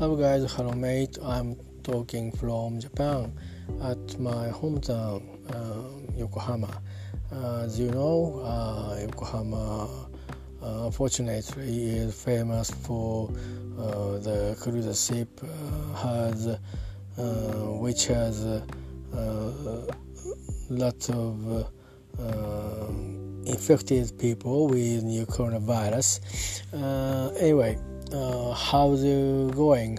[0.00, 1.18] Hello guys, hello mate.
[1.22, 3.34] I'm talking from Japan
[3.82, 5.20] at my hometown,
[5.52, 6.70] uh, Yokohama.
[7.30, 10.08] Uh, as you know, uh, Yokohama
[10.62, 13.28] uh, fortunately is famous for
[13.78, 16.58] uh, the cruise ship uh, has
[17.78, 18.64] which has a
[20.70, 21.70] lot of
[23.44, 26.20] infected people with new coronavirus.
[27.38, 27.78] anyway
[28.12, 29.98] uh, how's it going?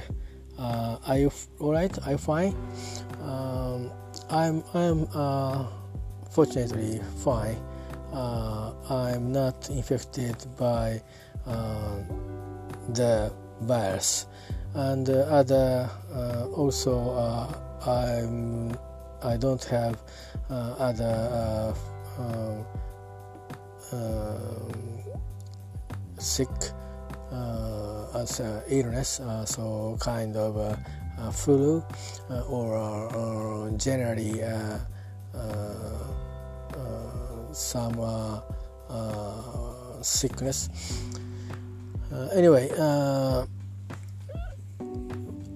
[0.58, 1.92] Uh, are you all right?
[2.06, 2.56] Are you fine?
[3.24, 3.92] Um,
[4.30, 5.66] I'm I'm uh,
[6.30, 7.58] fortunately fine.
[8.14, 11.02] Uh, I'm not infected by
[11.46, 11.96] uh,
[12.90, 14.28] the virus,
[14.76, 17.16] and other uh, also
[17.86, 18.76] I'm
[19.24, 20.02] I don't have
[20.50, 21.74] other
[26.20, 26.81] sick uh, as
[27.32, 28.26] Uh,
[28.68, 30.76] illness, uh, uh, so kind of uh,
[31.18, 31.82] uh flu
[32.50, 32.76] or,
[33.16, 34.42] or, generally
[37.54, 38.42] some
[40.02, 40.70] sickness.
[42.34, 42.70] anyway,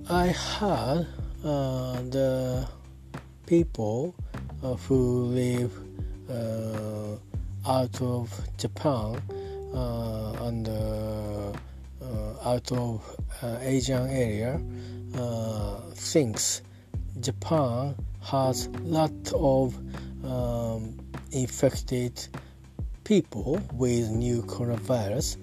[0.10, 1.08] I had
[2.12, 2.68] the
[3.46, 4.16] people
[4.62, 5.74] who live
[7.68, 9.22] out of Japan
[9.76, 11.52] uh, and uh,
[12.02, 13.04] uh, out of
[13.62, 14.60] Asian area
[15.96, 16.62] thinks
[17.20, 19.76] Japan has lot of
[20.24, 20.98] um,
[21.32, 22.28] infected
[23.04, 25.38] people with new coronavirus.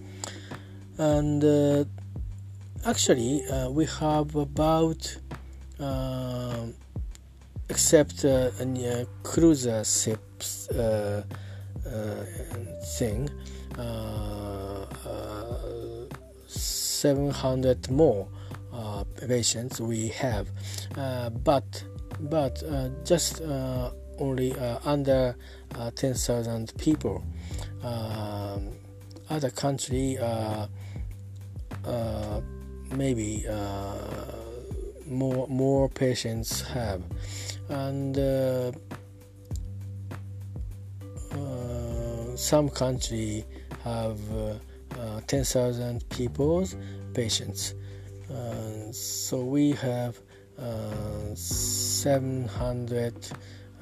[0.98, 1.84] And uh,
[2.84, 5.17] actually uh, we have about
[5.78, 6.67] uh,
[7.69, 11.24] except uh, a cruiser ships thing uh,
[11.86, 12.24] uh,
[16.46, 18.28] 700 more
[18.72, 20.48] uh, patients we have,
[21.44, 21.84] but
[22.20, 22.62] but
[23.05, 23.40] just
[24.18, 25.34] only under
[25.94, 27.24] 10,000 people.
[27.82, 28.70] Um,
[29.30, 30.18] other country
[32.94, 33.46] maybe
[35.06, 37.02] more more patients have
[37.68, 38.72] and uh,
[41.32, 43.44] uh, some country
[43.84, 44.54] have uh,
[44.98, 46.66] uh, 10,000 people,
[47.14, 47.74] patients.
[48.30, 50.18] Uh, so we have
[51.34, 53.14] 700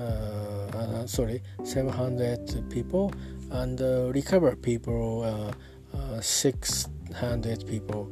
[0.01, 3.13] uh, sorry 700 people
[3.51, 5.53] and uh, recover people
[5.95, 8.11] uh, 600 people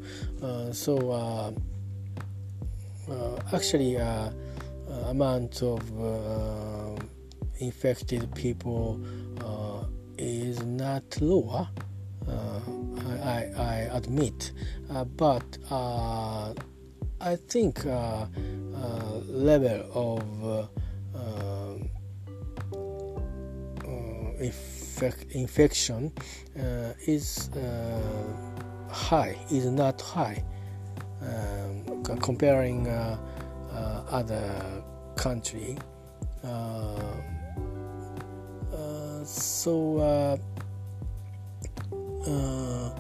[0.72, 1.55] so
[3.53, 3.97] actually
[5.06, 5.81] amount of
[7.60, 9.00] infected people
[10.99, 11.69] not lower.
[12.27, 12.61] Uh,
[13.25, 14.53] I, I, admit,
[14.91, 16.53] uh, but uh,
[17.21, 17.85] I think
[19.27, 20.69] level of
[24.41, 26.13] infec- infection
[27.07, 27.51] is
[28.91, 30.43] high, is not high.
[31.21, 32.87] Um, comparing
[34.11, 34.83] other
[35.17, 35.77] country.
[36.45, 37.15] Uh,
[39.25, 40.39] so
[42.27, 42.91] uh,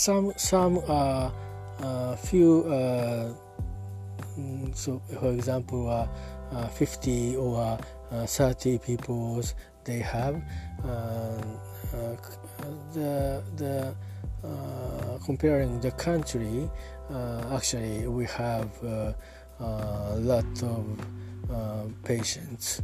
[0.00, 1.30] some some uh,
[1.82, 3.34] uh, few uh,
[4.38, 6.06] mm, so for example uh,
[6.56, 7.78] uh, 50 or
[8.10, 9.42] 30 people
[9.84, 10.42] they have
[12.94, 13.94] the the
[15.24, 16.68] comparing the country
[17.52, 22.80] actually we have a lot of patients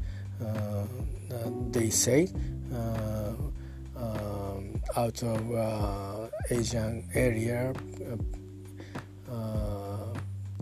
[1.71, 2.29] they say
[2.73, 3.33] uh,
[3.97, 7.73] um, out of uh, Asian area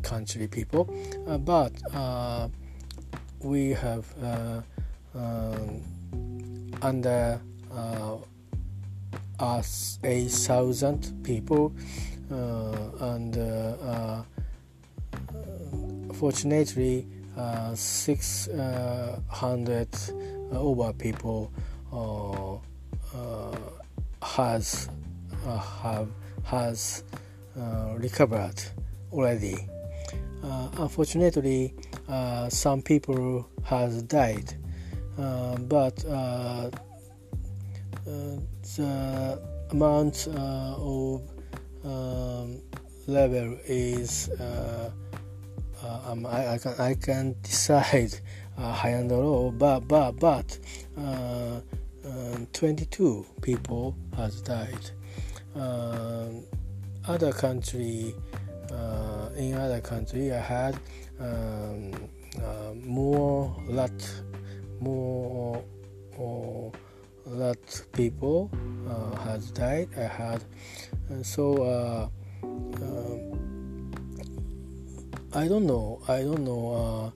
[0.02, 0.84] country people,
[1.40, 1.72] but
[3.40, 4.06] we have
[5.14, 5.82] um,
[6.82, 7.40] under
[9.40, 11.72] us a thousand people
[12.30, 14.22] uh, and uh, uh,
[16.14, 17.13] fortunately uh,
[17.74, 19.16] 600 uh,
[20.58, 21.50] over people
[21.92, 22.58] uh,
[24.22, 24.88] has
[25.82, 26.08] have
[26.44, 27.02] has
[27.98, 28.62] recovered
[29.12, 29.56] already.
[30.78, 31.74] unfortunately,
[32.48, 34.54] some people has died,
[35.16, 35.96] but
[38.76, 39.40] the
[39.70, 41.22] amount of
[41.84, 42.60] um,
[43.06, 44.90] level is uh, uh,
[46.06, 48.14] um, I, I, can I can decide
[48.58, 50.58] uh, high and low, but but but
[50.98, 51.60] uh,
[52.06, 54.90] uh 22 people has died.
[55.56, 56.28] Uh,
[57.06, 58.14] other country
[58.72, 60.78] uh, in other country I had
[61.20, 61.92] um,
[62.42, 63.92] uh, more lot
[64.80, 65.62] more
[66.16, 66.72] or
[67.26, 67.58] lot
[67.92, 68.50] people
[68.88, 70.44] uh, has died I had
[71.22, 72.08] so uh,
[72.42, 73.53] um,
[75.36, 76.00] I don't know.
[76.06, 77.12] I don't know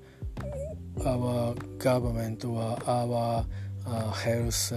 [1.05, 3.47] uh, our government or our
[3.87, 4.73] uh, health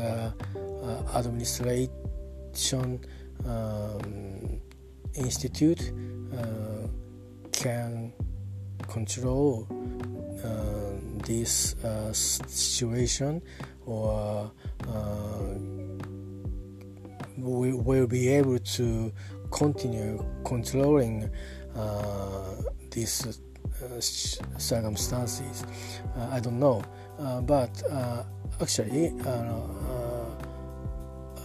[1.15, 2.99] administration
[3.47, 4.61] um,
[5.15, 5.91] institute
[6.37, 6.87] uh,
[7.51, 8.13] can
[8.87, 9.67] control
[10.43, 10.91] uh,
[11.25, 13.41] this uh, situation
[13.87, 14.51] or
[17.37, 19.11] we will be able to
[19.49, 21.27] continue controlling
[22.91, 23.33] these uh,
[24.57, 25.65] circumstances.
[26.15, 26.83] Uh, I don't know,
[27.19, 27.83] uh, but
[28.61, 29.11] actually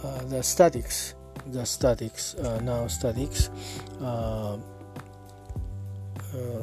[0.03, 1.15] uh, the statics
[1.47, 3.49] the statics uh, now statics
[4.01, 4.57] uh,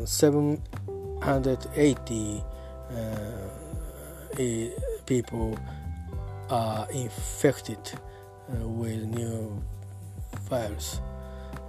[0.05, 2.43] 780
[5.07, 5.59] people
[6.51, 7.79] are infected
[8.49, 9.63] with new
[10.49, 11.01] virus.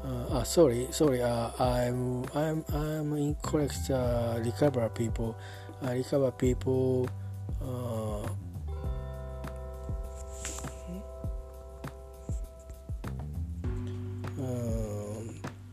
[0.06, 1.22] Uh, sorry, sorry.
[1.24, 3.90] Uh, I'm I'm I'm incorrect.
[3.90, 5.36] Uh, recover people,
[5.82, 7.10] recover people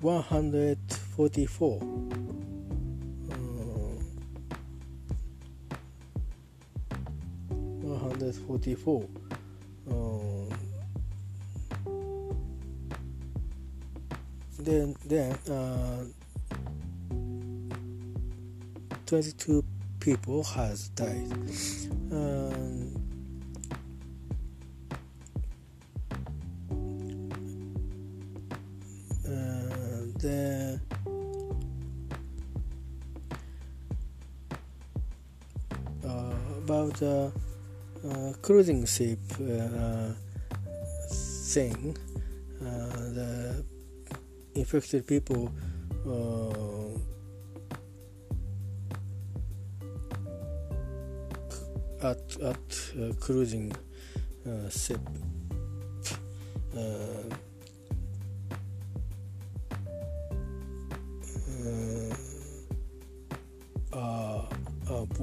[0.00, 1.78] 144
[7.80, 9.08] 144
[14.64, 16.04] then then uh,
[19.06, 19.64] 22
[20.00, 21.32] people has died.
[22.10, 23.02] Um,
[30.22, 30.80] the
[36.06, 36.08] uh,
[36.58, 37.32] about the
[38.08, 40.12] uh, cruising ship uh,
[41.10, 41.96] thing,
[44.54, 45.50] infected people
[52.02, 53.72] at at uh, cruising
[54.46, 55.00] uh, ship
[56.76, 57.32] uh,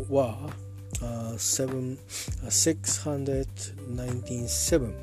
[0.09, 0.35] were
[1.01, 1.97] uh, seven,
[2.45, 4.93] uh, 697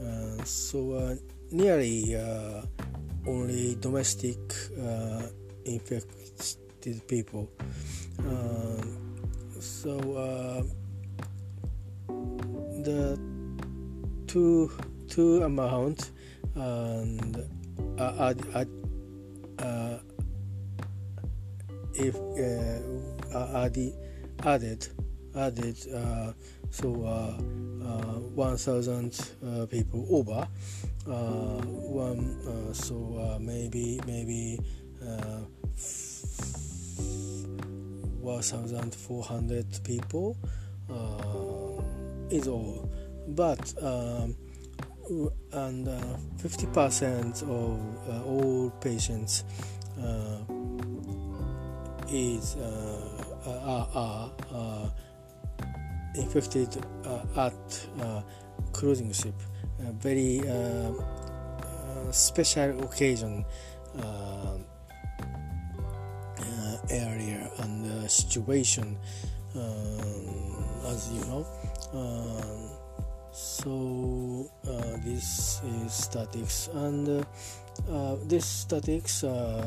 [0.00, 1.14] uh, so uh,
[1.50, 2.62] nearly uh,
[3.26, 4.38] only domestic
[4.80, 5.22] uh,
[5.64, 7.48] infected people.
[9.60, 9.98] So
[12.82, 13.18] the
[14.26, 14.70] two
[15.08, 16.12] two amount
[16.54, 17.36] and
[17.98, 18.64] uh, uh,
[19.58, 19.98] uh,
[21.94, 22.14] if
[23.34, 23.92] added
[24.44, 24.88] added
[25.36, 26.32] added uh,
[26.70, 27.36] so uh,
[27.84, 30.46] uh, 1000 people over
[31.10, 31.60] Uh,
[31.90, 34.60] one uh, so uh, maybe maybe
[38.20, 40.36] 1400 people
[42.30, 42.88] is all
[43.26, 44.36] but um,
[45.52, 46.00] and uh,
[46.36, 49.42] 50% of uh, all patients
[50.00, 50.38] uh,
[52.08, 52.56] is
[53.44, 54.92] are, are
[56.14, 56.76] infected
[57.36, 57.86] at
[58.72, 59.34] cruising ship.
[60.00, 60.40] Very
[62.10, 63.44] special occasion
[66.90, 68.96] area and situation
[70.86, 71.46] as you know.
[73.32, 77.24] So uh, this is statics and
[77.88, 79.64] uh, this statics uh,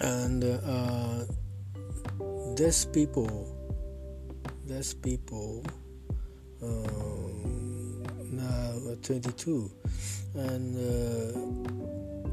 [0.00, 1.24] and uh,
[2.56, 3.52] these people
[4.66, 5.62] these people
[6.62, 8.72] um, now
[9.02, 9.70] 22
[10.34, 11.32] and uh,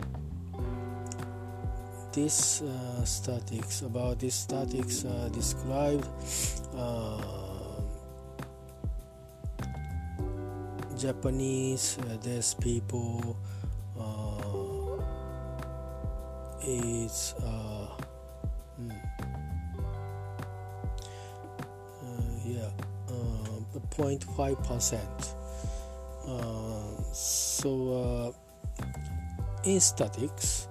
[2.12, 6.07] this uh, statics about this statics uh, described
[6.76, 7.23] uh,
[10.99, 13.37] Japanese uh, these people
[13.99, 15.00] uh,
[16.67, 17.87] is uh,
[18.76, 18.90] hmm,
[22.45, 22.71] yeah
[23.97, 25.35] 0.5 percent.
[27.12, 28.35] So
[29.64, 30.70] in statics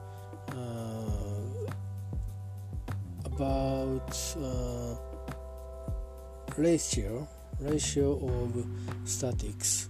[3.99, 4.95] about uh,
[6.57, 7.27] ratio
[7.59, 8.65] ratio of
[9.05, 9.89] statics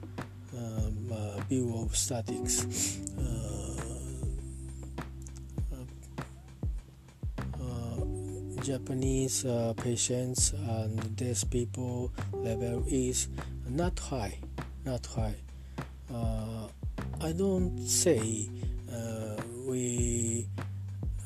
[0.56, 3.76] um, uh, view of statics uh,
[7.62, 13.28] uh, Japanese uh, patients and these people level is
[13.68, 14.38] not high
[14.86, 15.36] not high.
[17.22, 18.48] I don't say
[19.68, 20.48] we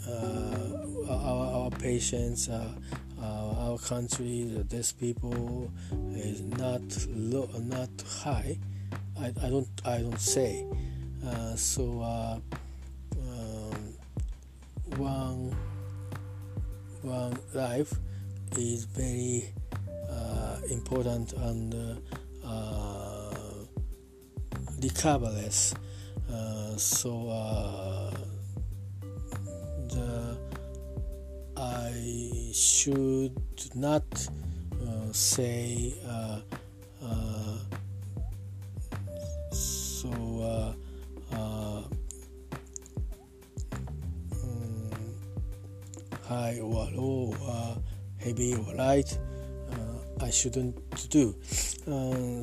[0.09, 0.52] our, our
[1.83, 2.71] patients, uh,
[3.21, 5.69] uh, our country, these people
[6.15, 7.89] is not low, not
[8.23, 8.57] high.
[9.19, 10.65] I, I don't I don't say.
[11.27, 12.39] Uh, so uh,
[13.19, 13.93] um,
[14.95, 15.55] one
[17.01, 17.93] one life
[18.57, 19.53] is very
[20.09, 21.99] uh, important and
[24.79, 25.75] recoverless.
[26.77, 28.22] so
[32.03, 33.39] I should
[33.75, 34.03] not
[34.73, 36.41] uh, say uh,
[37.01, 37.57] uh,
[39.51, 40.75] so
[41.31, 41.81] uh, uh,
[46.27, 47.75] high or low, uh,
[48.17, 49.17] heavy or light.
[50.21, 50.75] I shouldn't
[51.09, 51.35] do.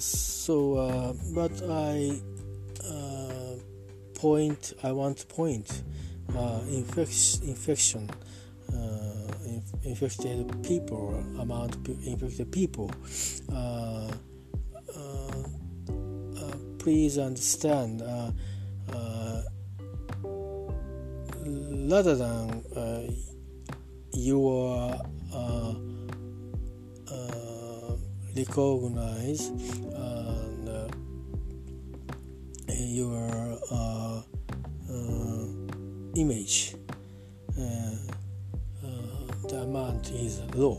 [0.01, 2.19] so, but I
[4.15, 4.73] point.
[4.83, 5.83] I want to point
[6.69, 8.11] infection infection
[9.83, 12.91] infected people, amount infected people.
[13.53, 14.11] Uh,
[14.97, 15.43] uh,
[16.39, 18.31] uh please understand, uh,
[18.93, 19.43] uh,
[21.89, 22.63] rather than
[24.13, 24.97] your
[28.37, 30.69] recognize and
[32.69, 34.25] your
[36.17, 36.75] image
[37.57, 37.90] the amount
[40.21, 40.79] is low.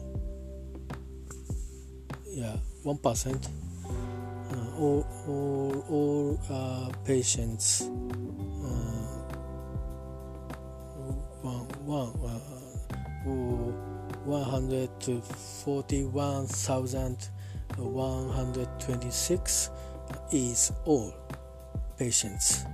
[2.27, 3.49] Yeah, one percent.
[3.85, 7.81] Uh, all all, all uh, patients.
[7.81, 7.87] Uh,
[11.83, 12.39] one uh,
[14.25, 14.89] one hundred
[15.65, 17.27] forty one thousand
[17.77, 19.69] one hundred twenty six
[20.31, 21.13] is all
[21.97, 22.65] patients.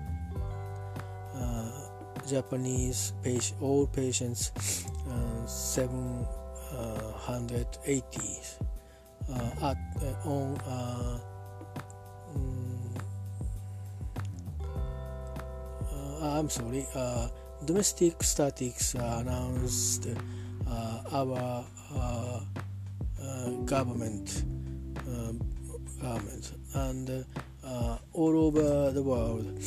[1.33, 1.71] Uh,
[2.27, 3.61] Japanese patient.
[3.61, 4.51] all patients
[5.09, 6.25] uh, seven
[6.73, 8.19] uh, 180
[9.29, 10.57] uh, at uh, on
[12.35, 13.01] mm,
[16.21, 17.29] I'm sorry, uh,
[17.65, 20.07] domestic statics announced
[20.67, 22.39] uh, our uh,
[23.65, 24.43] government,
[26.01, 27.25] government, and
[28.13, 29.61] all over the world,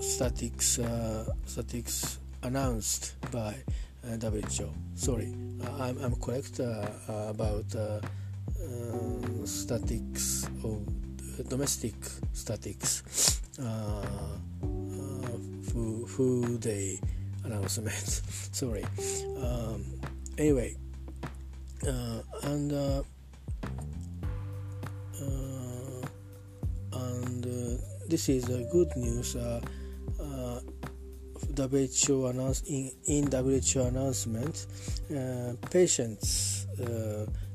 [0.00, 0.78] statics,
[1.44, 3.56] statics announced by
[4.06, 4.70] uh, WHO.
[4.94, 5.34] Sorry,
[5.64, 6.86] uh, I'm, I'm correct uh,
[7.28, 8.00] about uh,
[8.62, 10.86] uh, statics of
[11.48, 11.94] domestic
[12.32, 13.40] statics
[15.72, 17.00] who, who they
[17.44, 17.94] announcement.
[18.52, 18.84] Sorry.
[19.38, 19.84] Um,
[20.38, 20.76] anyway,
[21.86, 23.02] uh, and uh,
[25.20, 26.06] uh,
[26.92, 27.44] and
[28.08, 29.36] this is good news.
[31.58, 34.66] Uh, uh, WHO announce in, in WHO announcement,
[35.70, 36.66] patients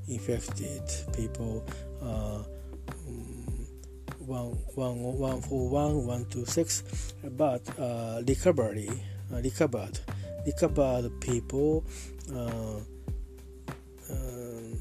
[0.08, 1.66] infected people
[4.30, 6.84] one, one, one for one, one to six,
[7.36, 8.88] but uh, recovery,
[9.34, 9.98] uh, recovered,
[10.46, 11.84] recovered people.
[12.32, 12.76] Uh,
[14.12, 14.78] um,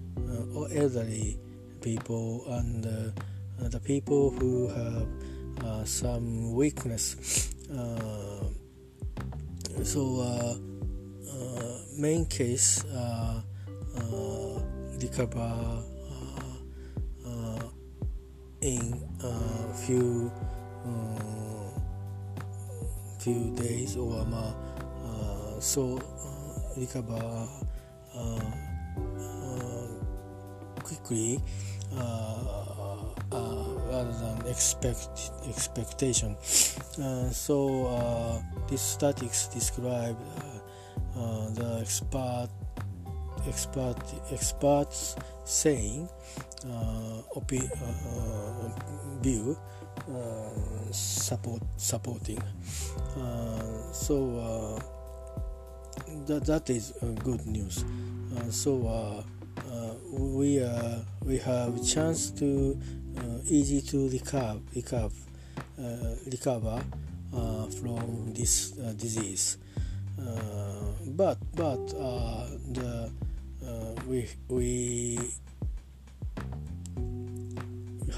[0.74, 1.38] elderly
[1.80, 3.14] people and
[3.60, 5.08] Uh, the people who have
[5.64, 7.52] uh, some weakness.
[7.70, 8.44] Uh,
[9.82, 10.22] so
[11.98, 13.42] main case uh,
[13.96, 14.60] uh,
[15.02, 15.82] recover
[17.26, 17.62] uh,
[18.60, 20.30] in a few
[20.86, 21.82] mm,
[23.18, 24.24] few days or
[25.58, 25.98] so
[26.76, 27.48] recover
[30.84, 31.42] quickly
[33.30, 36.36] rather than expect expectation.
[36.98, 40.16] Uh, so uh, this statics describe
[41.16, 42.48] uh, the expert
[43.46, 43.96] expert
[44.32, 46.08] experts saying
[46.66, 49.56] uh, opi- uh, view
[50.10, 52.42] uh, support supporting
[53.16, 54.80] uh, so uh,
[56.26, 57.84] that that is good news
[58.50, 59.24] so
[60.12, 60.60] we
[61.24, 62.78] we have chance to
[63.46, 65.14] easy to recover recover
[66.26, 66.82] recover
[67.80, 69.58] from this disease.
[71.16, 71.88] But but
[72.74, 73.10] the
[73.66, 75.18] uh, we we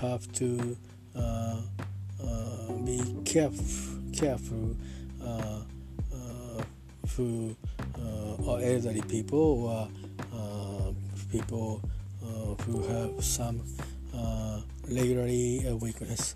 [0.00, 0.76] have to
[1.16, 1.60] uh,
[2.22, 3.64] uh, be careful
[4.12, 4.76] careful
[5.22, 5.60] uh,
[6.14, 6.62] uh,
[7.06, 7.56] for
[7.98, 10.94] uh, elderly people or
[11.30, 11.80] people
[12.66, 13.62] who have some
[14.88, 16.34] regularly a weakness.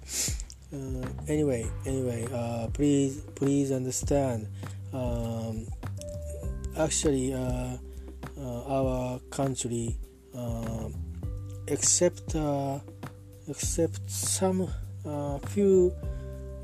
[1.29, 2.27] anyway, anyway,
[2.73, 4.49] please please understand.
[4.93, 5.67] Um,
[6.79, 7.77] actually uh,
[8.69, 9.97] our country
[10.37, 10.89] uh,
[11.69, 12.79] except uh,
[13.49, 14.69] except some
[15.49, 15.93] few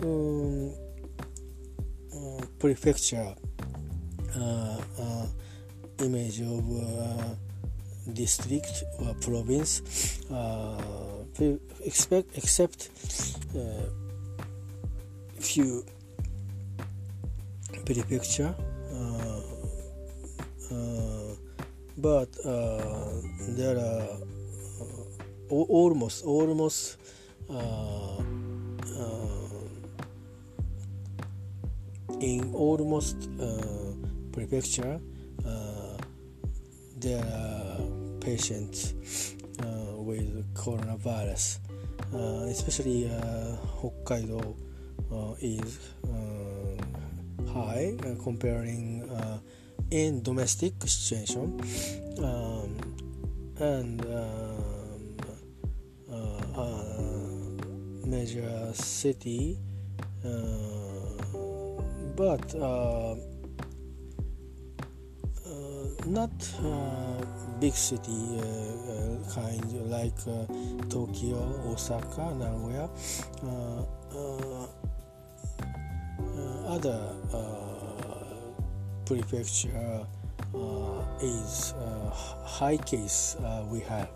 [0.03, 0.73] um,
[2.59, 3.35] prefecture
[5.99, 7.41] image of
[8.13, 9.83] district or province
[10.31, 11.25] uh,
[11.85, 12.91] expect except
[13.57, 13.61] uh,
[15.39, 15.85] few
[17.85, 18.55] prefecture
[20.71, 21.35] uh,
[21.99, 23.21] but uh,
[23.59, 24.07] there are
[25.51, 26.97] uh, almost almost
[27.51, 28.23] uh,
[32.21, 33.29] in almost
[34.33, 35.01] prefecture
[37.01, 37.81] there are
[38.21, 38.95] patients
[39.97, 41.59] with coronavirus.
[42.51, 43.11] Especially
[43.81, 44.57] Hokkaido
[45.41, 45.79] is
[47.53, 49.09] high comparing
[49.91, 51.61] in domestic situation.
[52.19, 52.77] Um,
[53.61, 55.17] and um,
[56.11, 59.59] uh, uh, major city
[60.25, 60.29] uh,
[62.17, 63.17] but uh, uh,
[66.07, 66.31] not
[66.65, 67.25] uh,
[67.61, 70.47] big city uh, uh, kind like uh,
[70.89, 72.89] Tokyo, Osaka, Nagoya
[76.71, 77.01] other
[79.05, 80.07] prefecture
[80.55, 82.11] uh, is uh,
[82.45, 84.09] high case uh, we have.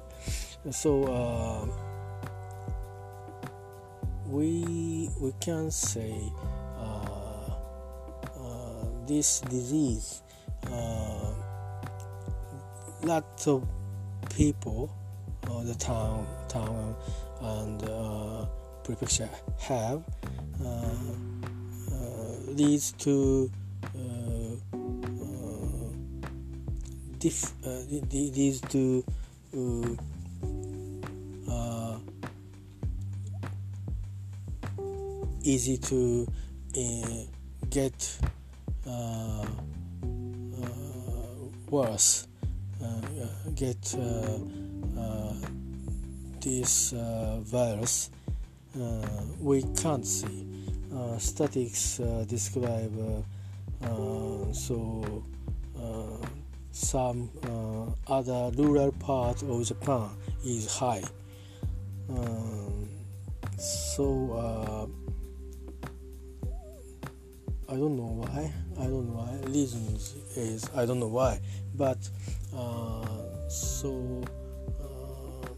[0.70, 1.68] So
[4.26, 6.14] we we can say
[9.06, 10.22] this disease
[13.04, 13.66] lots of
[14.34, 14.90] people
[15.50, 16.96] uh, the town town
[17.40, 18.46] and uh,
[18.82, 20.02] prefecture have
[20.64, 20.90] uh,
[22.48, 23.50] leads to
[23.84, 24.54] uh,
[27.18, 27.82] these uh,
[31.48, 31.98] uh,
[35.42, 36.26] easy to
[36.76, 37.22] uh,
[37.70, 38.18] get
[38.86, 39.46] uh,
[40.62, 40.66] uh,
[41.70, 42.26] worse,
[43.54, 44.38] get uh,
[44.98, 45.34] uh,
[46.40, 48.10] this uh, virus.
[49.40, 50.46] we can't see.
[51.18, 53.24] statics describe
[54.52, 55.24] so
[56.74, 60.10] some uh, other rural part of Japan
[60.44, 61.02] is high.
[62.10, 62.88] Um,
[63.56, 64.86] so uh,
[67.72, 68.52] I don't know why.
[68.78, 69.48] I don't know why.
[69.50, 71.40] Reasons is I don't know why,
[71.76, 71.98] but
[72.54, 73.03] uh,
[73.54, 74.22] so.
[74.80, 75.48] Uh,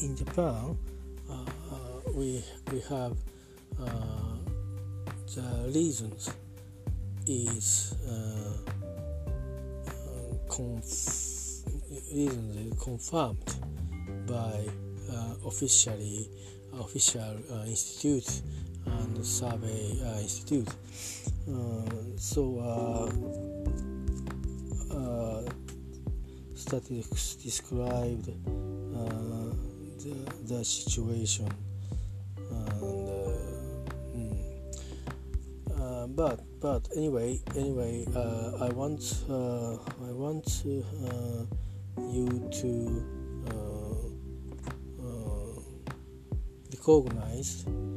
[0.00, 0.78] in Japan,
[2.14, 3.16] we we have
[3.80, 4.36] uh,
[5.34, 6.30] the reasons
[7.26, 8.72] is uh,
[10.48, 11.64] conf-
[12.12, 13.54] reasons confirmed
[14.26, 14.66] by
[15.12, 16.28] uh, officially
[16.80, 17.64] official uh,
[19.18, 20.68] and survey uh, institute.
[21.50, 21.82] Uh,
[22.16, 23.10] so
[26.54, 28.26] statistics described
[29.98, 30.14] the,
[30.46, 31.48] the situation
[36.14, 39.74] but but anyway anyway uh, I want uh,
[40.08, 41.44] I want uh,
[42.10, 42.72] you to
[43.50, 43.98] uh,
[45.04, 45.60] uh,
[46.72, 47.87] recognize uh,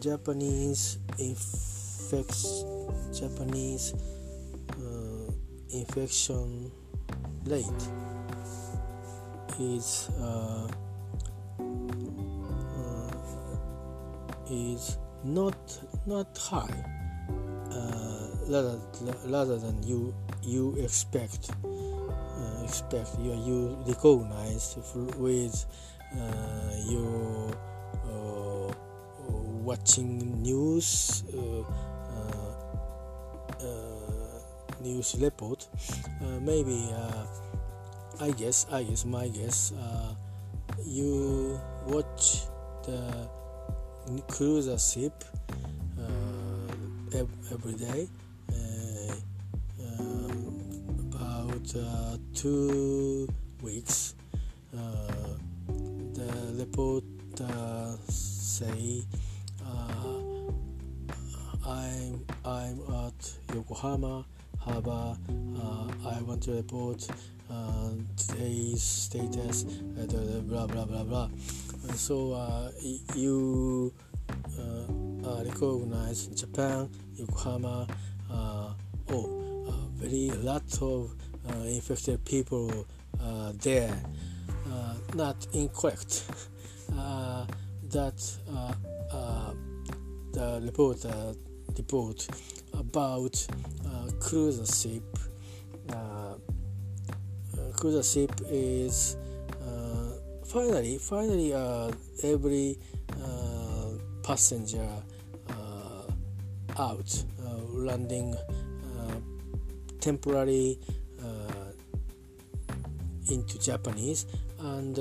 [0.00, 2.64] Japanese infects
[3.12, 3.94] Japanese
[5.72, 6.70] infection
[7.46, 7.88] rate
[9.60, 10.10] is
[14.50, 15.56] is not
[16.06, 16.84] not high
[17.70, 18.78] uh, rather,
[19.26, 24.76] rather than you you expect uh, expect you you recognize
[25.16, 25.64] with
[26.16, 27.69] uh, your uh,
[29.70, 31.62] watching news uh,
[33.62, 33.70] uh,
[34.82, 35.68] news report
[36.42, 36.90] maybe
[38.20, 39.72] I guess I guess my guess
[40.84, 42.50] you watch
[42.82, 43.30] the
[44.26, 45.22] cruiser ship
[46.02, 47.22] uh,
[47.54, 48.08] every day
[48.50, 49.14] uh,
[51.14, 53.28] about uh, two
[53.62, 54.16] weeks
[54.72, 57.04] the report
[58.08, 59.04] say
[61.70, 64.26] I'm I'm at Yokohama
[64.58, 65.16] Harbor.
[65.56, 67.06] Uh, I want to report
[67.48, 69.66] uh, today's status.
[69.96, 71.28] Uh, blah blah blah blah
[71.94, 72.72] so uh,
[73.14, 73.92] you
[74.58, 77.86] uh, recognize Japan, Yokohama,
[79.10, 81.14] oh, very lot of
[81.66, 82.84] infected people
[83.62, 83.96] there.
[85.14, 86.24] not incorrect.
[87.90, 88.20] that
[90.32, 91.04] the report
[91.80, 92.28] report
[92.74, 93.34] about
[94.20, 95.04] cruise ship.
[97.76, 99.16] cruise ship is
[100.50, 101.92] finally, finally, uh,
[102.24, 102.76] every
[103.22, 103.90] uh,
[104.24, 104.88] passenger
[105.48, 109.14] uh, out, uh, landing uh,
[110.00, 110.76] temporarily
[111.22, 111.70] uh,
[113.30, 114.26] into Japanese,
[114.58, 114.98] and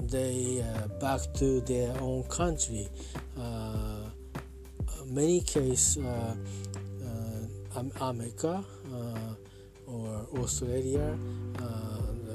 [0.00, 0.64] they
[1.00, 2.88] back to their own country.
[5.10, 5.98] Many cases,
[8.00, 8.64] America
[9.86, 11.16] or Australia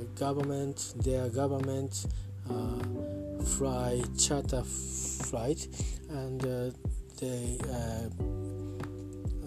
[0.01, 2.05] the government, their government
[2.49, 5.67] uh, fly charter flight,
[6.09, 6.71] and uh,
[7.19, 8.07] they uh,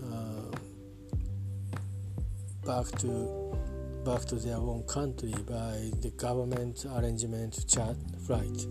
[0.06, 0.50] uh,
[2.64, 3.56] back to
[4.04, 8.66] back to their own country by the government arrangement chat flight,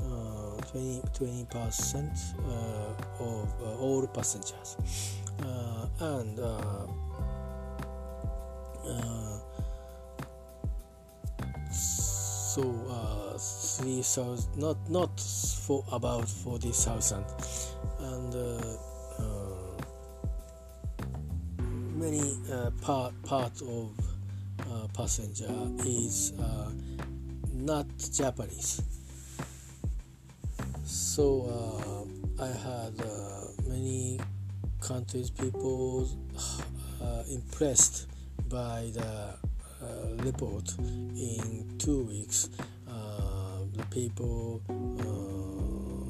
[0.00, 2.18] uh, 20 percent
[3.18, 4.76] of all passengers.
[6.00, 6.86] And uh,
[11.70, 17.24] so uh, three thousand not not for about forty thousand.
[18.00, 18.76] And uh,
[22.00, 23.90] many uh, part part of
[24.60, 25.52] uh, passenger
[25.84, 26.70] is uh,
[27.70, 28.82] not Japanese.
[30.84, 34.18] So uh, I had uh, many
[34.80, 36.08] countries people
[37.00, 38.08] uh, impressed
[38.48, 39.36] by the
[40.24, 40.74] report
[41.14, 42.48] in two weeks.
[43.76, 44.60] the people,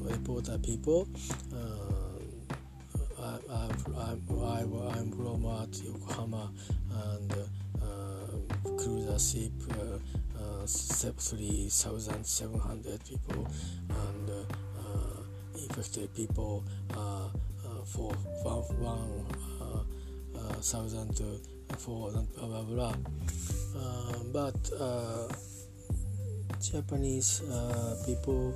[0.09, 1.07] report reporter people.
[3.19, 3.69] I, I,
[3.99, 4.61] I,
[4.97, 5.43] I'm from
[5.85, 6.51] Yokohama
[7.05, 7.33] and
[8.77, 9.97] cruiser ship uh,
[10.61, 13.47] uh, 3,700 people
[13.89, 14.43] and uh,
[15.55, 16.63] infected people
[17.85, 18.13] for
[18.79, 19.25] one
[20.61, 21.19] thousand
[21.77, 22.95] for blah blah blah.
[24.31, 24.71] but
[26.61, 27.41] Japanese
[28.05, 28.53] people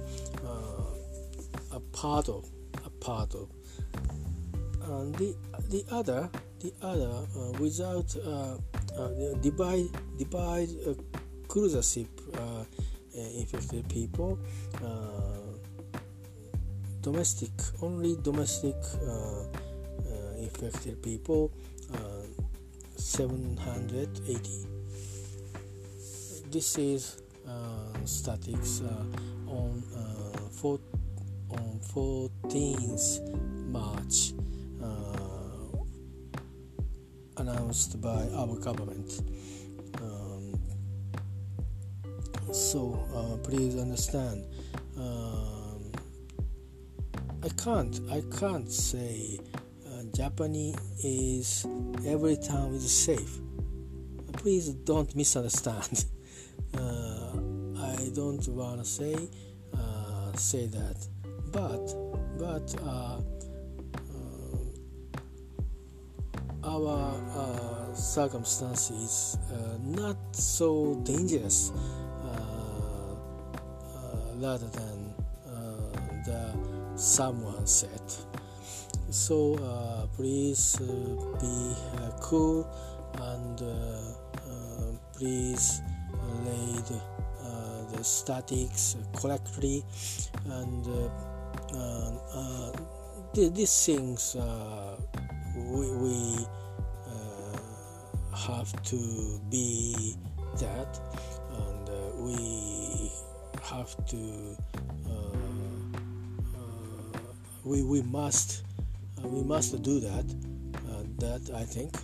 [1.73, 2.45] are part of
[2.85, 3.49] a part of
[4.87, 5.35] and the
[5.69, 8.57] the other the other uh, without uh,
[8.97, 9.09] uh,
[9.41, 9.87] divide
[10.17, 10.69] divide
[11.55, 12.65] cruiser ship uh,
[13.15, 14.37] eh, infected people
[14.83, 15.55] uh,
[16.99, 18.75] domestic only domestic
[19.07, 19.45] uh,
[20.37, 21.49] infected people
[22.97, 24.67] 780
[26.51, 27.51] this is uh,
[28.03, 29.05] statics uh,
[29.49, 30.77] on uh, four,
[31.51, 33.21] on 14th
[33.71, 34.33] March
[37.37, 39.21] announced by our government.
[42.55, 44.45] So uh, please understand.
[44.97, 45.91] Um,
[47.43, 47.99] I can't.
[48.09, 49.39] I can't say
[49.87, 51.67] uh, Japanese is
[52.05, 53.39] every time is safe.
[54.33, 56.05] Please don't misunderstand.
[56.77, 57.33] uh,
[57.77, 59.15] I don't want to say
[59.77, 61.07] uh, say that,
[61.51, 61.93] but
[62.39, 63.19] but uh,
[66.63, 71.71] our uh, circumstances uh, not so dangerous
[74.45, 75.13] rather than
[75.47, 76.41] uh, the
[76.95, 78.05] someone said.
[79.09, 80.85] So uh, please uh,
[81.41, 81.57] be
[81.97, 82.67] uh, cool
[83.31, 83.71] and uh,
[85.13, 85.81] please
[86.45, 89.83] lay the statics correctly
[90.45, 90.85] and
[93.33, 94.35] these things
[95.55, 96.37] we, we
[97.07, 100.15] uh, have to be
[100.59, 100.99] that
[101.57, 102.74] and uh, we
[103.65, 104.57] have to
[105.07, 105.37] uh,
[106.55, 107.31] uh
[107.63, 108.63] we, we must
[109.23, 110.25] uh, we must do that
[111.17, 111.95] that I think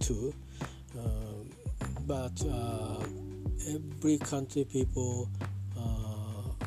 [0.00, 0.32] too
[2.06, 2.32] but
[3.68, 5.28] every country people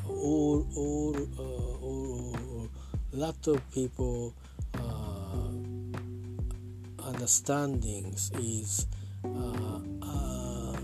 [0.08, 2.70] all all, all, all
[3.14, 4.34] lot of people
[7.26, 8.88] understandings is
[9.24, 10.78] uh, uh,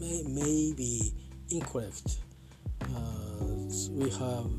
[0.00, 1.12] may, maybe
[1.50, 2.18] incorrect.
[3.72, 4.50] Uh, we have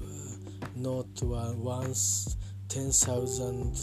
[0.76, 2.36] not once
[2.69, 3.78] 10,000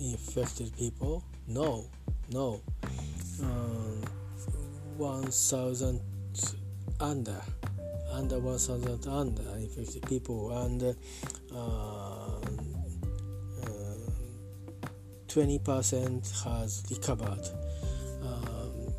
[0.00, 1.24] infected people.
[1.48, 1.86] No,
[2.30, 2.60] no.
[4.96, 6.00] 1,000
[7.00, 7.42] under
[8.12, 10.96] under 1000 under infected people and
[11.52, 12.40] uh,
[15.26, 17.48] 20% has recovered.
[18.22, 18.94] Um,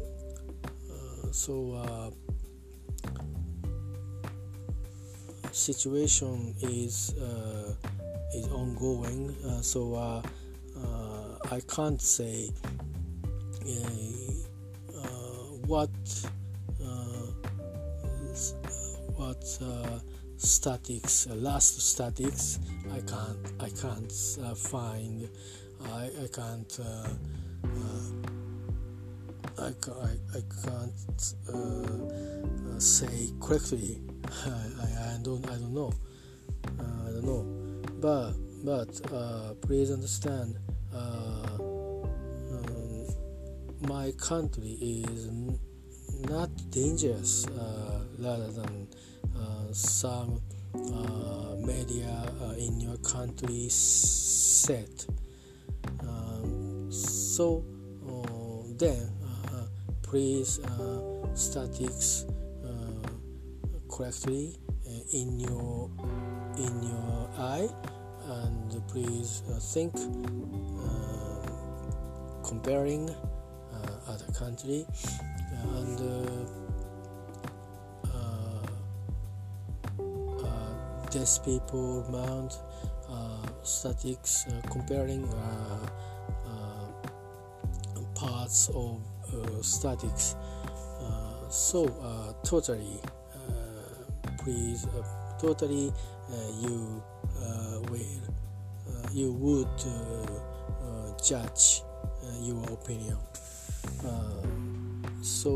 [0.92, 2.12] uh, so
[5.56, 7.74] situation is uh,
[8.36, 9.34] is ongoing.
[9.46, 10.22] Uh, so uh,
[10.78, 12.50] uh, I can't say
[15.66, 15.90] what
[19.16, 19.44] what
[20.38, 22.60] statics last statics
[22.92, 24.12] I can't I can't
[24.56, 25.28] find
[25.92, 27.08] I, I can't uh,
[27.64, 28.12] uh,
[29.58, 35.94] I, I, I can't uh, uh say correctly I, I, don't I don't know.
[36.80, 37.46] Uh, I don't know.
[38.00, 38.34] But
[38.64, 40.58] but uh, please understand
[40.94, 41.88] um,
[43.88, 45.30] my country is
[46.30, 47.46] not dangerous
[48.20, 48.88] rather than
[49.72, 50.42] some
[51.60, 55.06] media in your country said.
[56.90, 57.66] So
[58.08, 59.12] uh, then
[59.52, 59.66] uh,
[60.02, 62.26] please uh, statics
[63.96, 64.54] correctly
[64.86, 65.90] uh, in your
[66.58, 67.70] in your eye
[68.28, 71.48] and please uh, think uh,
[72.44, 73.10] comparing
[74.08, 74.86] other country
[75.78, 76.00] and
[81.12, 82.60] deaf people mount
[83.10, 85.88] uh, statics uh, comparing uh,
[88.14, 89.02] parts of
[89.62, 90.36] statics.
[91.50, 91.88] so
[92.44, 93.00] totally,
[94.46, 95.02] please, uh,
[95.42, 95.92] totally,
[96.30, 97.04] uh, you
[97.42, 98.22] uh, will,
[99.12, 99.68] you would
[101.24, 101.82] judge
[102.42, 103.18] your opinion.
[105.24, 105.50] so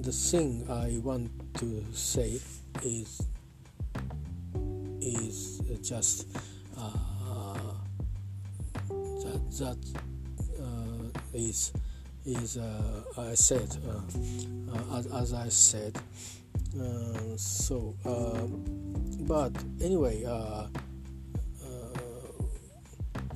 [0.00, 1.28] the thing I want
[1.58, 2.40] to say
[2.82, 3.20] is
[5.02, 6.26] is just
[6.78, 6.90] uh,
[8.88, 9.78] that that
[10.58, 11.72] uh, is
[12.26, 14.00] is uh, I said uh,
[14.72, 15.96] uh, as, as I said
[16.78, 17.94] uh, so
[19.20, 20.24] but anyway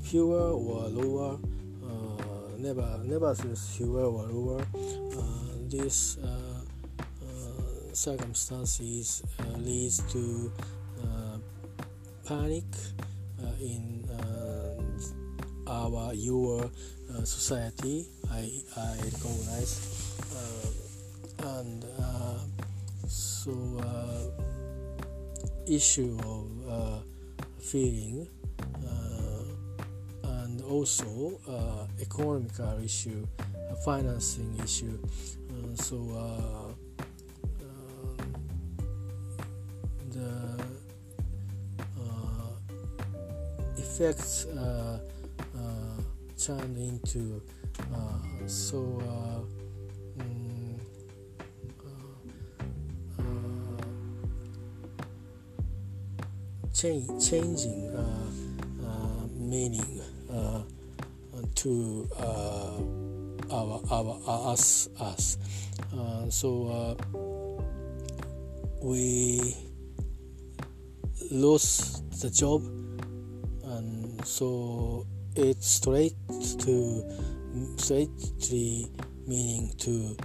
[0.03, 1.38] fewer or lower
[2.59, 4.66] never never fewer or lower
[5.70, 6.18] this
[7.92, 10.50] circumstances uh, leads to
[11.03, 11.37] uh,
[12.26, 12.64] panic
[13.42, 14.09] uh, in
[15.66, 16.70] our your
[17.24, 18.09] society.
[18.31, 19.73] I I recognize
[21.43, 21.85] and
[23.09, 23.53] so
[25.66, 27.03] issue of
[27.59, 28.29] feeling
[30.25, 34.99] and also uh, economical issue, uh, financing issue.
[35.51, 35.97] Uh, so
[44.01, 44.99] effects uh,
[45.55, 46.03] uh,
[46.38, 47.60] turned into uh,
[48.47, 49.01] so
[57.21, 57.93] changing
[59.37, 60.01] meaning
[61.55, 62.09] to
[63.51, 65.38] our, our us us.
[65.97, 66.95] Uh, so uh,
[68.83, 69.55] we
[71.31, 72.62] lost the job
[73.64, 76.14] and so it's straight
[76.59, 77.03] to
[77.76, 78.90] straightly
[79.26, 80.16] meaning to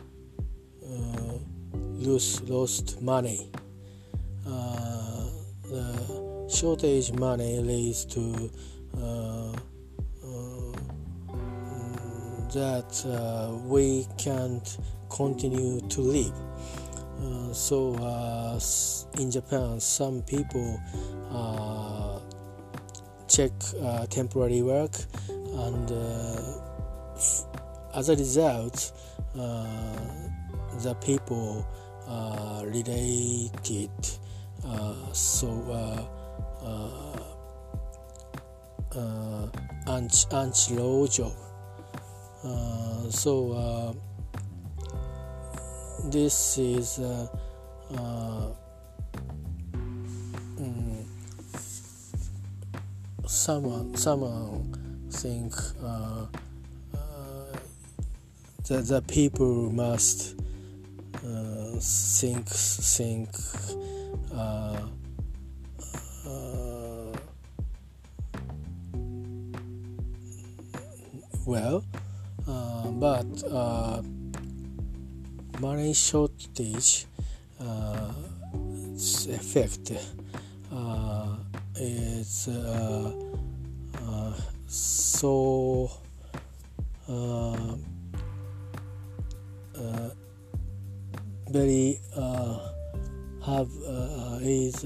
[0.83, 1.38] uh,
[1.73, 3.51] lose lost money.
[4.45, 5.25] Uh,
[5.63, 8.49] the shortage money leads to
[8.97, 9.51] uh,
[10.23, 10.71] uh
[12.53, 14.77] that uh, we can't
[15.09, 16.33] continue to live.
[17.21, 17.93] Uh, so
[19.19, 20.79] in Japan, some people
[23.27, 23.51] check
[24.09, 24.93] temporary work
[25.29, 25.91] and
[27.93, 28.91] as a result
[29.38, 29.65] uh,
[30.82, 31.65] the people
[32.65, 33.91] related
[35.13, 35.49] so
[39.88, 41.34] anti anti job
[43.10, 43.95] so
[46.12, 47.28] this is uh,
[47.97, 48.47] uh,
[53.25, 56.28] someone someone think uh, uh,
[58.67, 60.36] that the people must
[61.17, 63.30] uh, think think
[64.34, 64.80] uh,
[66.25, 67.17] uh,
[71.45, 71.84] well
[72.47, 73.25] uh, but
[75.60, 77.06] money shortage
[79.28, 79.91] effect
[81.78, 83.12] is uh,
[84.01, 84.34] uh,
[84.67, 85.91] so
[87.10, 87.75] uh,
[91.49, 91.99] very
[93.45, 93.69] have
[94.41, 94.85] is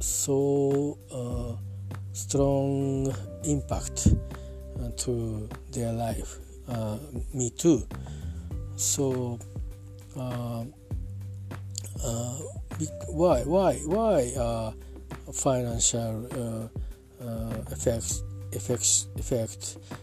[0.00, 0.98] so
[2.12, 4.08] strong impact
[4.96, 6.38] to their life.
[7.34, 7.86] me too.
[8.76, 9.38] So.
[10.16, 10.64] Uh,
[13.08, 14.72] why why why uh,
[15.32, 19.96] financial uh, uh, effects effects effect uh,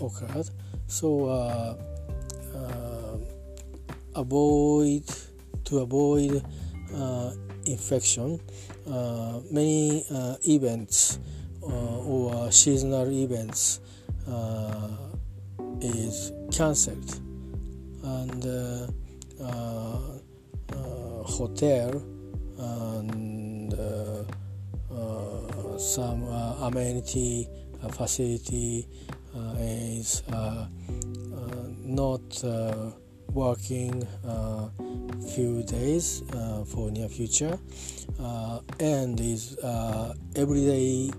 [0.00, 0.48] occurred.
[0.86, 1.76] So uh,
[2.54, 3.16] uh,
[4.14, 5.04] avoid
[5.64, 6.44] to avoid
[7.66, 8.40] infection
[9.50, 10.04] many
[10.48, 11.18] events
[11.62, 13.80] or seasonal events
[15.80, 17.20] is cancelled.
[18.02, 18.90] And
[21.40, 22.02] hotel
[22.58, 24.24] and uh,
[24.92, 27.48] uh, some uh, amenity
[27.92, 28.86] facility
[29.30, 30.66] Uh, is uh, uh,
[31.84, 32.20] not
[33.32, 34.02] working
[35.34, 36.24] few days
[36.66, 37.56] for near future
[38.80, 39.56] and is
[40.34, 41.12] everyday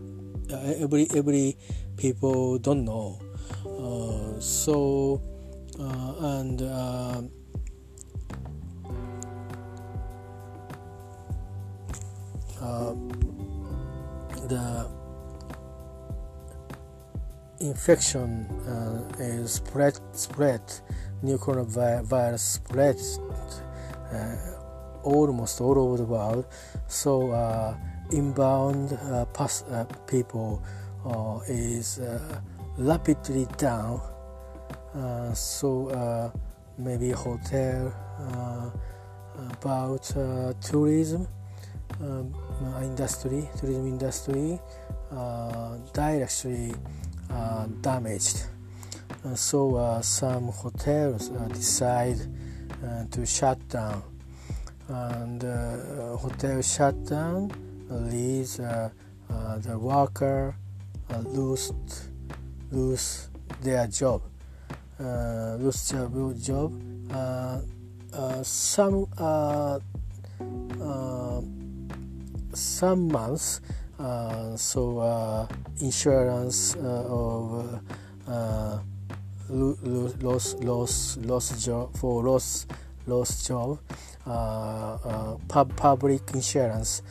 [0.52, 1.56] every every
[1.96, 3.18] people don't know.
[4.42, 5.22] So
[6.20, 6.60] and
[14.50, 15.01] the
[17.62, 20.62] infection uh, is spread spread
[21.22, 22.98] new coronavirus spread
[24.12, 24.36] uh,
[25.04, 26.46] almost all over the world.
[26.88, 27.76] So uh,
[28.12, 30.62] inbound uh, pass, uh, people
[31.06, 32.00] uh, is
[32.78, 34.02] rapidly down.
[35.34, 36.32] So
[36.78, 37.94] maybe hotel
[39.52, 40.04] about
[40.62, 41.28] tourism
[42.02, 42.34] um,
[42.84, 44.60] industry tourism industry
[45.94, 46.74] directly
[47.32, 48.44] Uh, damaged.
[49.24, 52.18] Uh, so uh, some hotels uh, decide
[52.84, 54.04] uh, to shut down,
[54.90, 55.42] and
[56.20, 57.50] hotel shut down
[57.90, 60.56] leaves the worker
[61.28, 61.72] lose
[62.72, 63.30] lose
[63.62, 64.22] their job,
[65.00, 66.74] lose their job.
[68.44, 69.08] some
[72.54, 73.81] some months uh,
[74.58, 75.48] so uh,
[75.80, 77.82] insurance uh, of
[79.50, 82.66] loss loss loss job for loss
[83.06, 83.80] loss job
[85.48, 87.02] pub, public insurance.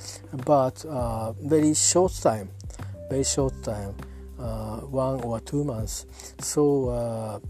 [0.47, 0.85] But
[1.43, 2.51] very short time
[3.09, 3.95] very short time
[4.91, 6.07] one or two months.
[6.39, 7.43] So um,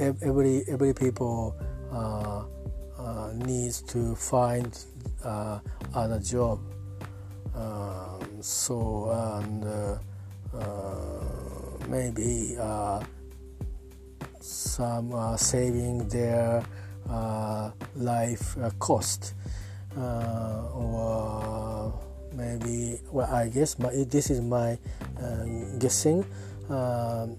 [0.00, 1.56] every every people
[1.92, 2.44] uh,
[2.98, 4.78] uh, needs to find
[5.24, 5.60] uh,
[5.94, 6.60] other job.
[7.54, 9.98] Um, so and uh,
[10.56, 12.56] uh, maybe
[14.40, 16.62] some saving their
[17.94, 19.34] life cost
[19.96, 21.92] or
[22.34, 24.78] maybe well I guess my, this is my
[25.20, 25.44] uh,
[25.78, 26.24] guessing
[26.68, 27.36] um,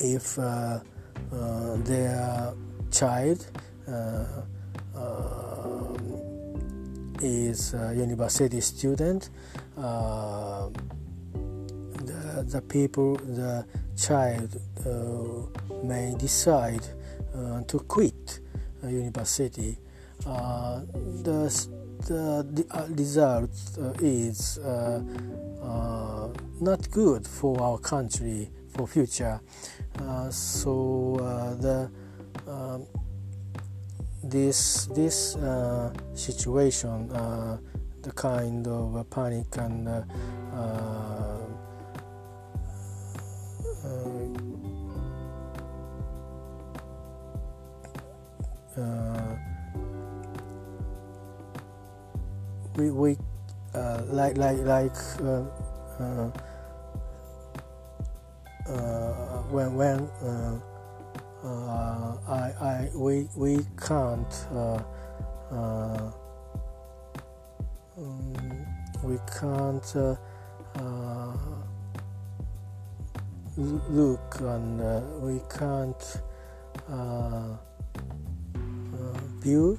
[0.00, 0.80] if uh,
[1.32, 2.54] uh, their
[2.90, 3.44] child
[7.22, 9.30] is a university student,
[9.78, 10.68] uh,
[12.04, 13.64] the, the people, the
[13.96, 16.86] child uh, may decide
[17.34, 18.40] uh, to quit
[18.82, 19.78] university.
[20.26, 20.80] Uh,
[21.22, 21.68] the,
[22.06, 24.58] the, uh, result uh, is
[26.60, 29.40] not good for our country for future.
[30.30, 31.16] so
[31.60, 31.90] the
[32.50, 32.86] um,
[34.30, 37.58] this this uh, situation, uh,
[38.02, 40.02] the kind of uh, panic and uh,
[48.76, 49.36] uh,
[52.76, 53.16] we we
[54.10, 54.96] like like like
[59.50, 60.08] when when
[61.44, 64.82] uh, I, I, we, we can't uh,
[65.50, 66.10] uh,
[67.98, 68.66] um,
[69.02, 70.16] we can't uh,
[70.74, 71.36] uh,
[73.56, 76.20] look and uh, we can't
[79.40, 79.78] view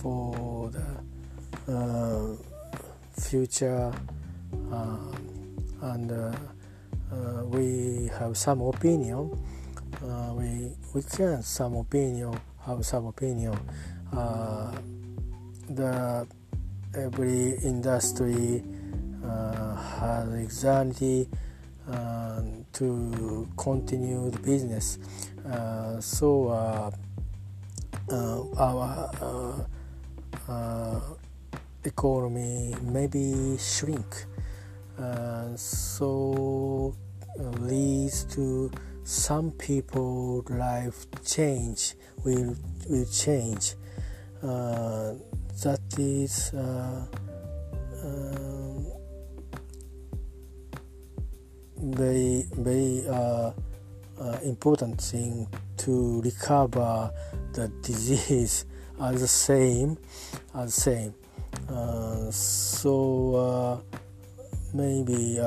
[0.00, 0.70] for
[1.66, 2.38] the
[3.20, 3.92] future
[5.82, 6.10] and
[7.14, 9.30] uh, we have some opinion.
[10.02, 12.34] Uh, we we can some opinion
[12.66, 13.56] have some opinion.
[14.12, 14.72] Uh,
[15.68, 16.26] the
[16.94, 18.62] every industry
[19.22, 21.28] has exactly
[22.72, 24.98] to continue the business.
[26.00, 26.50] so
[28.58, 29.66] our
[31.84, 34.26] economy maybe shrink.
[34.98, 36.94] Uh, so
[37.36, 38.70] leads to
[39.04, 42.56] some people life change will
[42.88, 43.74] will change.
[44.42, 45.14] Uh,
[45.62, 47.06] that is uh,
[48.02, 48.86] um,
[51.78, 53.52] very very uh,
[54.20, 57.10] uh, important thing to recover
[57.52, 58.64] the disease
[59.00, 59.98] as the same
[60.54, 61.14] as same.
[61.68, 63.98] Uh, so uh,
[64.72, 65.38] maybe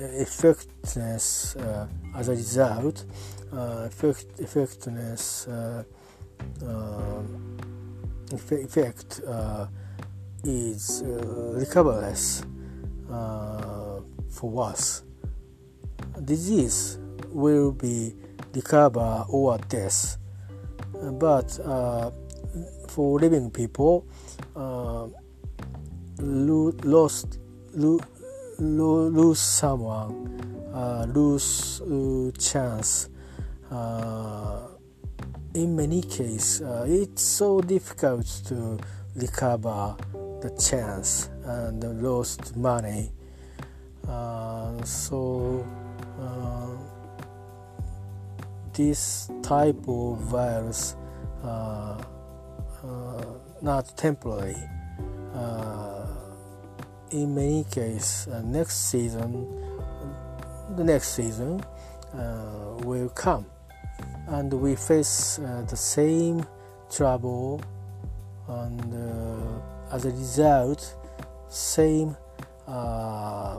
[0.00, 1.86] effectiveness uh,
[2.16, 3.04] as a result,
[3.52, 5.84] uh, effect, effectiveness uh,
[8.32, 9.20] effect
[10.44, 12.44] is recoverless
[14.30, 15.02] for us.
[16.24, 16.98] Disease
[17.28, 18.14] will be
[18.54, 20.16] recover or death,
[21.12, 21.58] but
[22.88, 24.06] for living people,
[24.56, 25.06] uh,
[28.60, 33.08] lost lose someone, uh, lose uh, chance
[33.70, 34.68] uh,
[35.54, 38.78] in many cases uh, it's so difficult to
[39.16, 39.96] recover
[40.42, 43.10] the chance and the lost money.
[44.06, 45.66] Uh, so
[46.20, 46.68] uh,
[48.72, 50.96] this type of virus
[51.42, 52.00] uh,
[52.84, 53.24] uh,
[53.62, 54.56] not temporary
[57.12, 59.46] in many cases next season
[60.76, 61.62] the next season
[62.84, 63.46] will come.
[64.28, 66.46] And we face uh, the same
[66.90, 67.60] trouble
[68.48, 70.96] and uh, as a result
[71.48, 72.16] same
[72.66, 73.58] uh,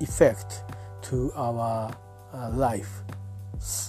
[0.00, 0.64] effect
[1.02, 1.94] to our
[2.32, 3.02] uh, life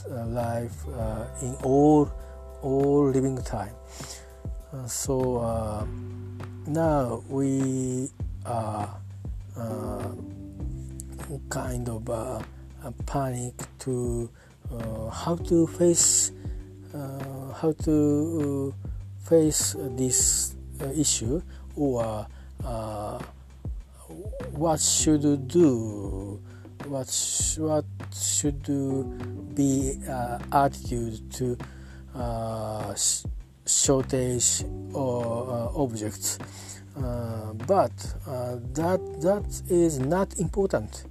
[0.10, 2.12] uh, life uh, in all
[2.62, 3.74] all living time.
[4.88, 5.88] So
[6.68, 8.10] now we
[8.46, 9.01] are
[11.50, 12.46] kind of
[13.06, 14.30] panic to
[14.72, 16.32] uh, how to face
[16.94, 20.56] uh, how to uh, face this
[20.96, 21.42] issue
[21.76, 22.26] or
[24.52, 26.40] what should do?
[26.86, 28.64] What sh- what should
[29.56, 31.58] be uh, attitude to
[32.16, 33.24] uh, sh-
[33.66, 36.38] shortage or uh, objects
[36.96, 37.92] but
[38.74, 41.06] that that is not important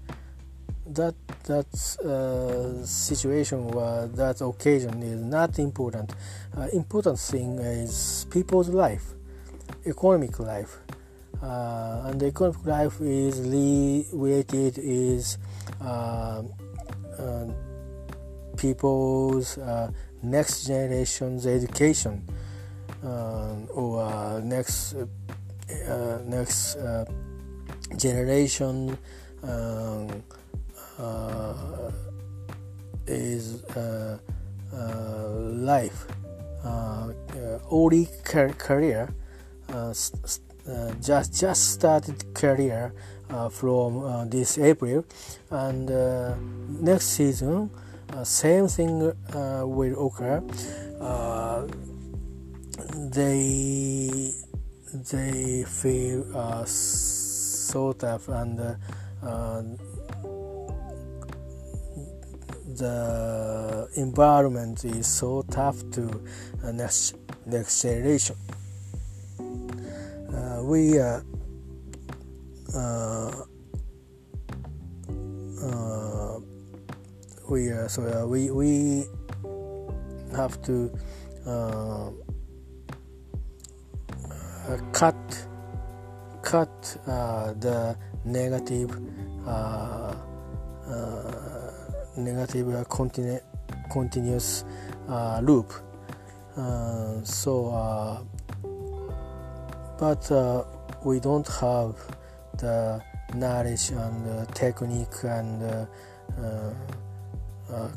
[0.95, 1.15] that
[1.45, 1.67] that
[2.05, 6.13] uh, situation or that occasion is not important.
[6.57, 9.15] Uh, important thing is people's life,
[9.87, 10.79] economic life,
[11.43, 13.41] uh, and the economic life is
[14.13, 15.39] related is
[15.81, 16.43] uh,
[17.19, 17.47] uh,
[18.57, 19.91] people's uh,
[20.23, 22.23] next generation's education
[23.03, 24.95] or next
[25.89, 27.05] Uh, next uh,
[27.97, 28.97] generation.
[29.43, 30.23] Um,
[31.01, 31.91] uh,
[33.07, 34.19] is uh,
[34.73, 36.07] uh, life
[36.63, 37.09] uh,
[37.73, 39.09] early career
[41.01, 42.93] just just started career
[43.51, 45.05] from this April
[45.51, 45.89] and
[46.83, 47.71] next season
[48.23, 49.13] same thing
[49.65, 50.43] will occur
[53.11, 54.33] they
[54.93, 59.63] they feel uh, so tough and uh,
[62.77, 66.09] the environment is so tough to
[66.65, 67.17] uh, next
[67.47, 68.37] next generation.
[69.39, 71.21] Uh, we uh,
[72.75, 73.45] uh,
[75.63, 76.39] uh
[77.49, 79.05] we so we we
[80.35, 80.91] have to
[84.69, 85.17] Uh, cut
[86.43, 88.91] cut uh, the negative
[89.47, 90.15] uh,
[92.17, 93.43] negative continu-
[93.91, 94.65] continuous
[95.09, 95.73] uh, loop.
[96.57, 98.21] Uh, so, uh,
[99.99, 100.31] but
[101.05, 101.95] we don't have
[102.59, 103.03] the
[103.35, 105.87] knowledge and technique and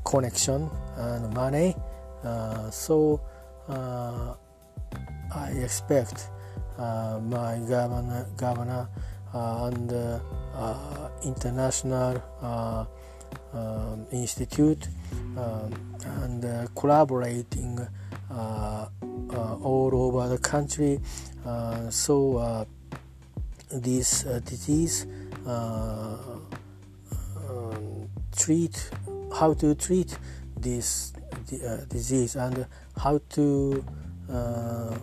[0.06, 1.76] connection and money.
[2.72, 3.20] so
[5.36, 6.33] I expect uh,
[6.78, 8.88] my governor, governor
[9.34, 12.22] uh, and uh, international
[13.54, 14.88] um, institute
[15.38, 15.72] um,
[16.24, 17.80] and uh, collaborating
[18.32, 21.00] uh, uh, all over the country.
[21.90, 22.66] so
[23.72, 25.08] this disease
[25.46, 26.48] um,
[28.36, 28.90] treat
[29.34, 30.18] how to treat
[30.58, 31.14] this
[31.90, 32.66] disease and
[32.98, 33.84] how to
[34.32, 34.98] uh,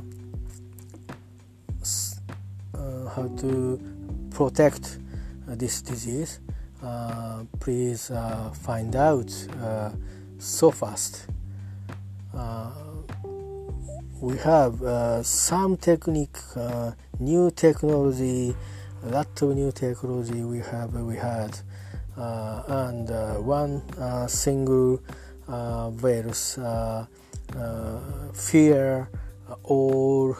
[3.15, 3.81] how to
[4.31, 4.99] protect
[5.49, 6.41] uh, this disease
[6.83, 9.31] uh, please uh, find out
[9.63, 9.91] uh,
[10.39, 11.27] so fast.
[12.35, 12.71] Uh,
[14.21, 16.39] we have uh, some technique,
[17.19, 18.55] new technology,
[19.05, 21.59] a lot of new technology we have we had,
[22.17, 23.09] and
[23.45, 23.83] one
[24.29, 25.03] single
[25.47, 26.59] virus
[28.33, 29.09] fear
[29.65, 30.37] all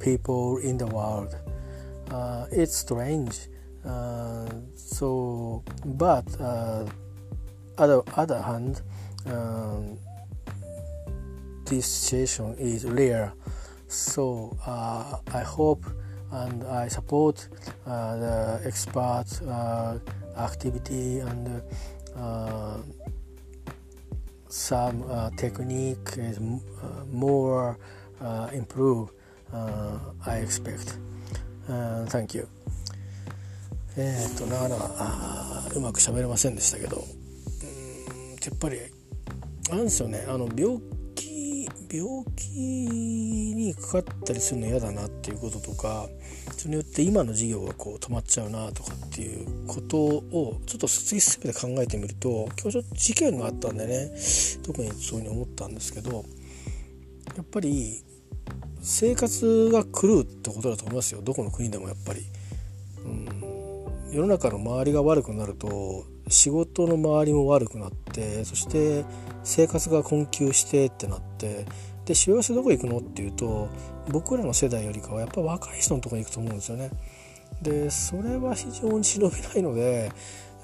[0.00, 1.47] people in the world.
[2.10, 3.48] Uh, it's strange
[3.84, 6.84] uh, so, but uh,
[7.78, 8.82] other other hand,
[9.26, 9.98] um,
[11.64, 13.32] this situation is rare.
[13.86, 15.84] So uh, I hope
[16.30, 17.48] and I support
[17.86, 19.98] uh, the expert uh,
[20.36, 21.62] activity and
[24.50, 26.40] some technique is
[27.10, 27.78] more
[28.52, 29.10] improve.
[29.52, 30.98] I expect.
[31.68, 32.48] Thank you.
[33.96, 38.78] えー、っとなかなかうまく喋れませんでしたけどうんやっぱり
[39.72, 40.78] あれですよねあの病
[41.16, 46.06] 気病気にかかったりするの嫌だなっていうこととか
[46.56, 54.12] それによって今の授業がこう止まっちゃうなとかっていうことをちょっと突き進めて考えてみると今日ちょっと事件があったんでね
[54.62, 56.24] 特にそういうふうに思ったんですけど
[57.36, 58.02] やっぱり
[58.80, 62.22] 生活が狂うってことだと思いますよどこの国でもやっぱり。
[63.04, 63.68] うん
[64.10, 69.04] 世の中の周りが悪くなると仕事の周りも悪くなってそして
[69.44, 71.66] 生活が困窮してってなって
[72.06, 73.68] で幸せどこ行くのっていうと
[74.10, 76.90] 僕らの世代よりかはやっぱ若い人のとこに行くと思うんですよね。
[77.60, 80.10] でそれは非常に忍びないので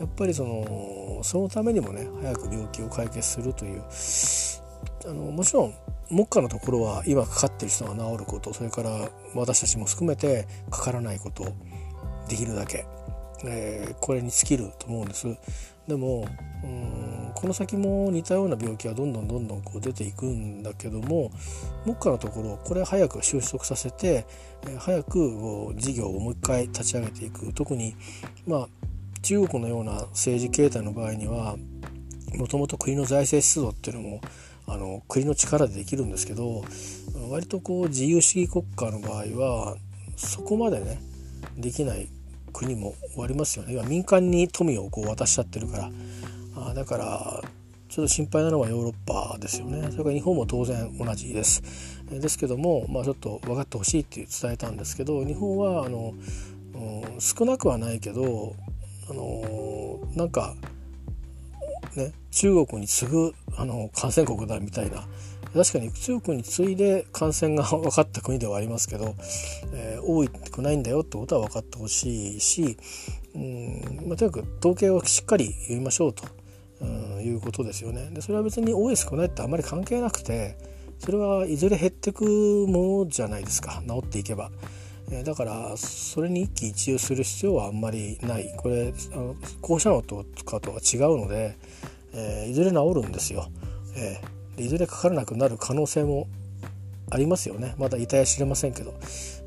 [0.00, 3.82] やっぱりそのそのためにもね早く病気を解決するという
[5.06, 5.74] あのもちろん
[6.10, 11.44] 目下のところは今かかってる人が治ることそれから私たちも含めてかからないこと
[12.28, 12.86] できるだけ。
[13.46, 15.26] えー、これに尽きると思うんです。
[15.86, 16.26] でも
[16.62, 21.30] うんこの先も似たような病気はどんどんどんどんこう出ていくんだけども
[21.84, 24.24] 目下のところこれ早く収束させて、
[24.62, 27.52] えー、早く事業をもう一回立ち上げていく。
[27.52, 27.94] 特に
[28.46, 28.68] まあ
[29.22, 31.56] 中国のような政治形態の場合には
[32.36, 34.20] もともと国の財政出動っていうのも
[34.66, 36.64] あの国の力でできるんですけど
[37.30, 39.76] 割とこう自由主義国家の場合は
[40.16, 41.00] そこまでね
[41.56, 42.08] できない
[42.52, 43.74] 国もありますよね。
[43.74, 45.90] 今民間に富をこう渡しちゃってるから。
[46.56, 47.42] あだから
[47.88, 49.88] ちょっと心配なのはヨーロッパですよね。
[49.92, 51.62] それから日本も当然同じです。
[52.10, 56.14] ですけども、まあ、ちょっと分かってほしいって伝えたんですけど日本はあの、
[57.18, 58.56] 少なくはないけど
[59.08, 60.56] あのなんか
[61.96, 65.06] ね中国に次ぐあの感染国だみたいな
[65.54, 69.14] 確かに中国に次いで感染が分かった国ではありますけど、
[69.72, 72.76] えー、多くないんだよってことは分かってほしいし、
[73.36, 76.24] うんまあ、とにかく統計をしっかり読みましょうと、
[76.80, 78.10] うん、いうことですよね。
[78.12, 80.58] でそれは別に多い少ないってあんまり関係なくて
[80.98, 84.50] それはいずれ減ってくものじゃないですか治っていけば。
[85.22, 91.56] だからそれに一喜一憂する必要はあんまりないこれあの放射能とかとは違うので、
[92.12, 93.48] えー、いずれ治るんですよ。
[93.96, 96.28] えーいずれかからなくなる可能性も
[97.10, 98.94] ありますよねまだいたや知れませんけど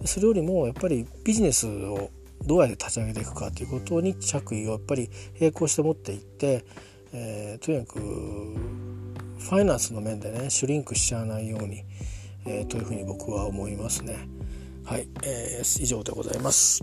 [0.05, 2.09] それよりもやっぱりビジネスを
[2.45, 5.09] どうやって立ち上げていくかということに着衣をやっぱり
[5.39, 6.65] 並行して持っていって、
[7.13, 11.83] えー、とにかくファイナンスの面でねシュリンクしちゃわないように、
[12.45, 14.36] えー、というふうに僕は思いますね。
[14.87, 16.81] はい、えー、以上でございます。